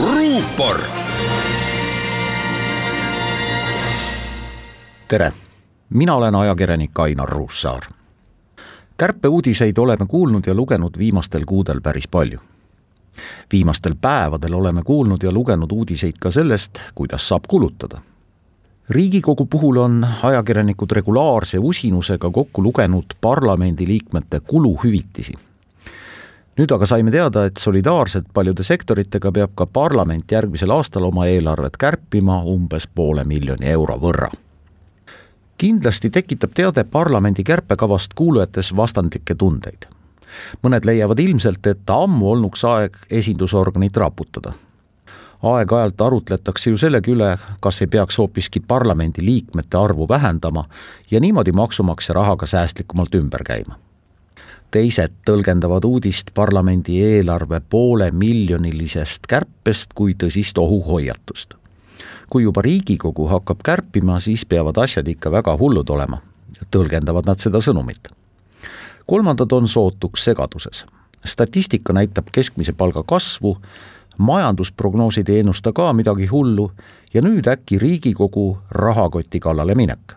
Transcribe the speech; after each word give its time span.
ruupor. 0.00 0.80
tere, 5.08 5.32
mina 5.88 6.14
olen 6.14 6.34
ajakirjanik 6.34 6.98
Ainar 6.98 7.28
Ruussaar. 7.28 7.82
kärpeuudiseid 8.96 9.78
oleme 9.78 10.06
kuulnud 10.06 10.42
ja 10.46 10.54
lugenud 10.54 10.98
viimastel 10.98 11.44
kuudel 11.46 11.80
päris 11.80 12.08
palju. 12.08 12.38
viimastel 13.52 13.94
päevadel 14.00 14.54
oleme 14.54 14.82
kuulnud 14.82 15.22
ja 15.22 15.32
lugenud 15.32 15.72
uudiseid 15.72 16.14
ka 16.20 16.30
sellest, 16.30 16.78
kuidas 16.94 17.28
saab 17.28 17.42
kulutada 17.48 18.00
riigikogu 18.88 19.46
puhul 19.46 19.76
on 19.76 20.06
ajakirjanikud 20.22 20.90
regulaarse 20.90 21.58
usinusega 21.58 22.30
kokku 22.30 22.62
lugenud 22.62 23.04
parlamendiliikmete 23.20 24.40
kuluhüvitisi 24.40 25.34
nüüd 26.58 26.72
aga 26.74 26.86
saime 26.86 27.10
teada, 27.10 27.44
et 27.48 27.58
solidaarselt 27.58 28.28
paljude 28.34 28.62
sektoritega 28.66 29.32
peab 29.34 29.54
ka 29.58 29.66
parlament 29.66 30.30
järgmisel 30.30 30.70
aastal 30.74 31.08
oma 31.08 31.26
eelarvet 31.26 31.76
kärpima 31.80 32.40
umbes 32.50 32.86
poole 32.86 33.24
miljoni 33.24 33.66
euro 33.70 33.98
võrra. 33.98 34.30
kindlasti 35.58 36.10
tekitab 36.10 36.50
teade 36.54 36.84
parlamendi 36.84 37.44
kärpekavast 37.44 38.14
kuulajates 38.14 38.76
vastandlikke 38.76 39.34
tundeid. 39.34 39.86
mõned 40.62 40.84
leiavad 40.84 41.18
ilmselt, 41.18 41.66
et 41.66 41.90
ammu 41.90 42.30
olnuks 42.30 42.64
aeg 42.64 42.96
esindusorganit 43.10 43.96
raputada 43.96 44.54
aeg-ajalt 45.42 46.00
arutletakse 46.00 46.70
ju 46.70 46.78
sellegi 46.78 47.12
üle, 47.12 47.36
kas 47.60 47.82
ei 47.82 47.86
peaks 47.86 48.18
hoopiski 48.18 48.60
parlamendi 48.60 49.24
liikmete 49.24 49.76
arvu 49.76 50.08
vähendama 50.08 50.64
ja 51.10 51.20
niimoodi 51.20 51.52
maksumaksja 51.52 52.14
rahaga 52.14 52.46
säästlikumalt 52.46 53.14
ümber 53.14 53.44
käima 53.44 53.83
teised 54.74 55.12
tõlgendavad 55.26 55.84
uudist 55.86 56.32
parlamendi 56.34 56.98
eelarve 57.04 57.60
poole 57.70 58.08
miljonilisest 58.10 59.28
kärpest 59.30 59.92
kui 59.94 60.16
tõsist 60.18 60.58
ohuhoiatust. 60.58 61.54
kui 62.30 62.42
juba 62.42 62.62
Riigikogu 62.62 63.26
hakkab 63.30 63.60
kärpima, 63.62 64.18
siis 64.20 64.44
peavad 64.44 64.78
asjad 64.82 65.08
ikka 65.08 65.30
väga 65.30 65.54
hullud 65.60 65.90
olema, 65.90 66.18
tõlgendavad 66.70 67.26
nad 67.26 67.38
seda 67.38 67.60
sõnumit. 67.60 68.10
kolmandad 69.06 69.52
on 69.52 69.68
sootuks 69.68 70.24
segaduses. 70.24 70.84
statistika 71.26 71.92
näitab 71.92 72.26
keskmise 72.32 72.72
palga 72.72 73.02
kasvu, 73.02 73.56
majandusprognoosid 74.18 75.28
ei 75.28 75.38
ennusta 75.38 75.72
ka 75.72 75.92
midagi 75.92 76.26
hullu 76.26 76.72
ja 77.14 77.22
nüüd 77.22 77.46
äkki 77.46 77.78
Riigikogu 77.78 78.58
rahakoti 78.70 79.40
kallale 79.40 79.74
minek. 79.74 80.16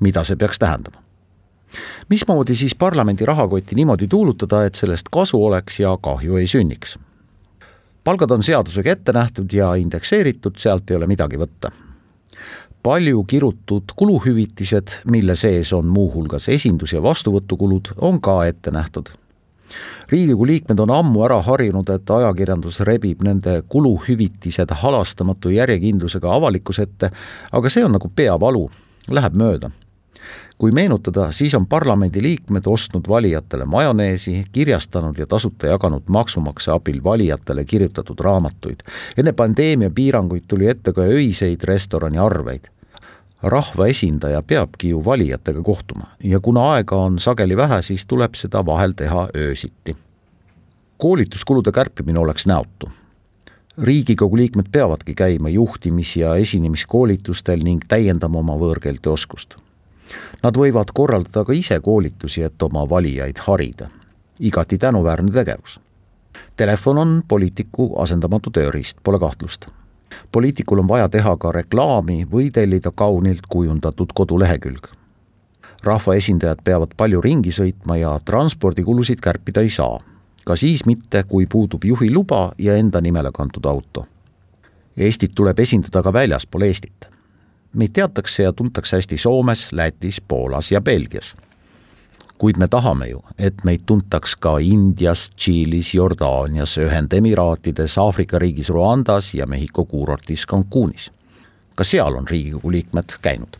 mida 0.00 0.24
see 0.24 0.36
peaks 0.36 0.58
tähendama? 0.58 1.07
Mismoodi 2.08 2.54
siis 2.54 2.74
parlamendi 2.74 3.26
rahakotti 3.26 3.74
niimoodi 3.74 4.08
tuulutada, 4.08 4.64
et 4.64 4.74
sellest 4.74 5.08
kasu 5.12 5.44
oleks 5.44 5.80
ja 5.80 5.96
kahju 6.00 6.36
ei 6.36 6.46
sünniks? 6.46 6.98
palgad 8.04 8.30
on 8.30 8.42
seadusega 8.42 8.90
ette 8.90 9.12
nähtud 9.12 9.52
ja 9.52 9.74
indekseeritud, 9.74 10.56
sealt 10.56 10.90
ei 10.90 10.96
ole 10.96 11.06
midagi 11.06 11.36
võtta. 11.36 11.70
palju 12.82 13.24
kirutud 13.24 13.92
kuluhüvitised, 13.96 14.88
mille 15.04 15.36
sees 15.36 15.72
on 15.72 15.86
muuhulgas 15.86 16.48
esindus- 16.48 16.92
ja 16.92 17.02
vastuvõtukulud, 17.02 17.92
on 18.00 18.20
ka 18.20 18.44
ette 18.46 18.70
nähtud 18.70 19.08
riigikogu 20.08 20.46
liikmed 20.46 20.78
on 20.80 20.90
ammu 20.90 21.24
ära 21.24 21.42
harjunud, 21.42 21.90
et 21.90 22.10
ajakirjandus 22.10 22.80
rebib 22.80 23.22
nende 23.22 23.62
kuluhüvitised 23.68 24.70
halastamatu 24.70 25.50
järjekindlusega 25.50 26.32
avalikkuse 26.34 26.82
ette, 26.82 27.10
aga 27.52 27.68
see 27.68 27.84
on 27.84 27.92
nagu 27.92 28.08
peavalu, 28.08 28.70
läheb 29.10 29.36
mööda 29.36 29.70
kui 30.58 30.72
meenutada, 30.72 31.32
siis 31.32 31.54
on 31.54 31.66
parlamendiliikmed 31.66 32.66
ostnud 32.66 33.08
valijatele 33.08 33.64
majoneesi, 33.64 34.44
kirjastanud 34.52 35.18
ja 35.18 35.26
tasuta 35.26 35.66
jaganud 35.66 36.02
maksumaksja 36.10 36.74
abil 36.74 37.04
valijatele 37.04 37.64
kirjutatud 37.64 38.20
raamatuid. 38.20 38.80
enne 39.16 39.32
pandeemia 39.32 39.90
piiranguid 39.90 40.42
tuli 40.48 40.66
ette 40.66 40.92
ka 40.92 41.02
öiseid 41.02 41.64
restorani 41.64 42.18
arveid. 42.18 42.68
rahvaesindaja 43.42 44.42
peabki 44.42 44.88
ju 44.88 45.04
valijatega 45.04 45.62
kohtuma 45.62 46.06
ja 46.24 46.40
kuna 46.40 46.72
aega 46.72 46.96
on 46.96 47.18
sageli 47.18 47.56
vähe, 47.56 47.82
siis 47.82 48.06
tuleb 48.06 48.34
seda 48.34 48.66
vahel 48.66 48.92
teha 48.92 49.28
öösiti. 49.36 49.96
koolituskulude 50.96 51.72
kärpimine 51.72 52.18
oleks 52.18 52.46
näotu 52.46 52.90
riigikogu 53.82 54.36
liikmed 54.36 54.66
peavadki 54.72 55.14
käima 55.14 55.48
juhtimis- 55.48 56.16
ja 56.16 56.36
esinemiskoolitustel 56.36 57.60
ning 57.62 57.82
täiendama 57.88 58.38
oma 58.38 58.56
võõrkeelte 58.56 59.08
oskust 59.10 59.67
Nad 60.42 60.56
võivad 60.56 60.92
korraldada 60.94 61.44
ka 61.44 61.52
ise 61.52 61.80
koolitusi, 61.80 62.42
et 62.42 62.62
oma 62.62 62.88
valijaid 62.88 63.38
harida. 63.46 63.88
igati 64.40 64.78
tänuväärne 64.78 65.32
tegevus. 65.32 65.80
Telefon 66.56 66.98
on 66.98 67.22
poliitiku 67.28 67.96
asendamatu 68.02 68.50
tööriist, 68.50 68.98
pole 69.02 69.18
kahtlust. 69.18 69.66
poliitikul 70.32 70.78
on 70.78 70.88
vaja 70.88 71.08
teha 71.08 71.36
ka 71.36 71.52
reklaami 71.52 72.26
või 72.32 72.50
tellida 72.50 72.90
kaunilt 72.94 73.46
kujundatud 73.48 74.12
kodulehekülg. 74.14 74.86
rahvaesindajad 75.82 76.58
peavad 76.64 76.94
palju 76.96 77.20
ringi 77.20 77.50
sõitma 77.50 77.96
ja 77.96 78.18
transpordikulusid 78.24 79.20
kärpida 79.20 79.60
ei 79.60 79.68
saa. 79.68 79.98
ka 80.44 80.56
siis 80.56 80.86
mitte, 80.86 81.24
kui 81.24 81.46
puudub 81.46 81.84
juhiluba 81.84 82.52
ja 82.58 82.76
enda 82.76 83.00
nimele 83.00 83.30
kantud 83.32 83.66
auto. 83.66 84.06
Eestit 84.96 85.32
tuleb 85.34 85.58
esindada 85.58 86.02
ka 86.02 86.12
väljaspool 86.12 86.62
Eestit 86.62 87.17
meid 87.78 87.94
teatakse 87.94 88.42
ja 88.42 88.52
tuntakse 88.52 88.96
hästi 88.96 89.18
Soomes, 89.18 89.72
Lätis, 89.72 90.20
Poolas 90.20 90.72
ja 90.72 90.80
Belgias. 90.80 91.36
kuid 92.38 92.56
me 92.58 92.68
tahame 92.68 93.06
ju, 93.06 93.22
et 93.38 93.64
meid 93.64 93.80
tuntaks 93.86 94.36
ka 94.36 94.58
Indias, 94.62 95.30
Tšiilis, 95.36 95.94
Jordaanias, 95.94 96.76
Ühendemiraatides, 96.78 97.98
Aafrika 97.98 98.38
riigis 98.38 98.70
Rwandas 98.70 99.34
ja 99.34 99.46
Mehhiko 99.46 99.84
kuurortis 99.84 100.46
Cancunis. 100.46 101.10
ka 101.74 101.84
seal 101.84 102.14
on 102.14 102.28
Riigikogu 102.28 102.72
liikmed 102.72 103.18
käinud. 103.22 103.56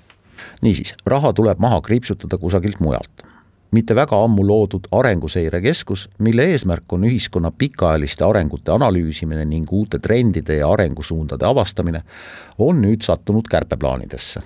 niisiis, 0.63 0.95
raha 1.07 1.33
tuleb 1.33 1.59
maha 1.59 1.81
kriipsutada 1.81 2.39
kusagilt 2.39 2.81
mujalt 2.81 3.29
mitte 3.71 3.95
väga 3.95 4.23
ammu 4.25 4.47
loodud 4.47 4.89
Arenguseire 4.93 5.61
Keskus, 5.61 6.09
mille 6.19 6.45
eesmärk 6.53 6.93
on 6.93 7.05
ühiskonna 7.05 7.51
pikaajaliste 7.59 8.25
arengute 8.25 8.73
analüüsimine 8.73 9.45
ning 9.45 9.73
uute 9.73 9.99
trendide 9.99 10.57
ja 10.57 10.71
arengusuundade 10.73 11.47
avastamine, 11.47 12.03
on 12.59 12.83
nüüd 12.83 13.03
sattunud 13.03 13.49
kärpeplaanidesse. 13.51 14.41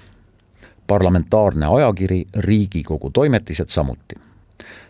parlamentaarne 0.87 1.67
ajakiri 1.67 2.25
Riigikogu 2.37 3.11
Toimetised 3.11 3.69
samuti. 3.69 4.15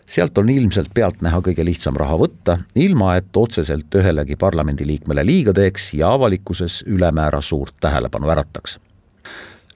sealt 0.07 0.37
on 0.37 0.49
ilmselt 0.49 0.89
pealtnäha 0.93 1.39
kõige 1.39 1.65
lihtsam 1.65 1.95
raha 1.95 2.17
võtta, 2.17 2.57
ilma 2.75 3.15
et 3.15 3.37
otseselt 3.37 3.95
ühelegi 3.95 4.35
parlamendiliikmele 4.35 5.25
liiga 5.25 5.53
teeks 5.53 5.93
ja 5.93 6.13
avalikkuses 6.13 6.83
ülemäära 6.87 7.41
suurt 7.41 7.73
tähelepanu 7.79 8.29
ärataks 8.29 8.79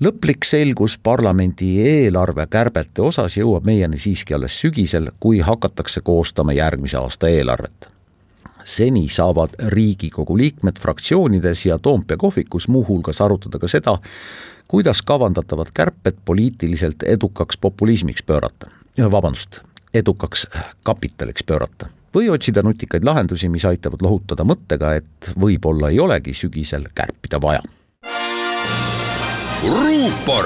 lõplik 0.03 0.45
selgus 0.45 0.97
parlamendi 1.03 1.77
eelarvekärbete 1.81 3.01
osas 3.01 3.37
jõuab 3.37 3.65
meieni 3.65 3.97
siiski 3.97 4.35
alles 4.37 4.57
sügisel, 4.61 5.11
kui 5.19 5.39
hakatakse 5.39 6.01
koostama 6.01 6.53
järgmise 6.53 6.97
aasta 6.97 7.29
eelarvet. 7.29 7.89
seni 8.63 9.09
saavad 9.09 9.49
Riigikogu 9.67 10.37
liikmed 10.37 10.79
fraktsioonides 10.79 11.65
ja 11.65 11.79
Toompea 11.79 12.17
kohvikus 12.17 12.67
muuhulgas 12.67 13.21
arutada 13.21 13.59
ka 13.59 13.67
seda, 13.67 13.97
kuidas 14.67 15.01
kavandatavad 15.01 15.67
kärped 15.73 16.15
poliitiliselt 16.25 17.03
edukaks 17.03 17.57
populismiks 17.57 18.23
pöörata. 18.23 18.67
vabandust, 19.11 19.59
edukaks 19.93 20.47
kapitaliks 20.83 21.43
pöörata 21.43 21.87
või 22.15 22.29
otsida 22.29 22.63
nutikaid 22.63 23.03
lahendusi, 23.03 23.49
mis 23.49 23.65
aitavad 23.65 24.01
lohutada 24.01 24.43
mõttega, 24.43 24.95
et 24.95 25.31
võib-olla 25.39 25.89
ei 25.89 25.99
olegi 25.99 26.33
sügisel 26.33 26.87
kärpida 26.95 27.41
vaja 27.41 27.61
ruupor 29.63 30.45